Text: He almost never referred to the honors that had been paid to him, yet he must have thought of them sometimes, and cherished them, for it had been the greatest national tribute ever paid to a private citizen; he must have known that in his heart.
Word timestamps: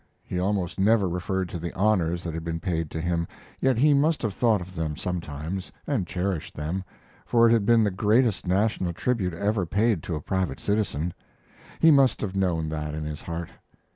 He 0.23 0.39
almost 0.39 0.79
never 0.79 1.07
referred 1.07 1.47
to 1.49 1.59
the 1.59 1.71
honors 1.75 2.23
that 2.23 2.33
had 2.33 2.43
been 2.43 2.59
paid 2.59 2.89
to 2.89 2.99
him, 2.99 3.27
yet 3.59 3.77
he 3.77 3.93
must 3.93 4.23
have 4.23 4.33
thought 4.33 4.59
of 4.59 4.73
them 4.73 4.95
sometimes, 4.95 5.71
and 5.85 6.07
cherished 6.07 6.55
them, 6.55 6.83
for 7.23 7.47
it 7.47 7.51
had 7.53 7.67
been 7.67 7.83
the 7.83 7.91
greatest 7.91 8.47
national 8.47 8.93
tribute 8.93 9.35
ever 9.35 9.63
paid 9.67 10.01
to 10.01 10.15
a 10.15 10.19
private 10.19 10.59
citizen; 10.59 11.13
he 11.79 11.91
must 11.91 12.19
have 12.21 12.35
known 12.35 12.67
that 12.69 12.95
in 12.95 13.03
his 13.05 13.21
heart. 13.21 13.49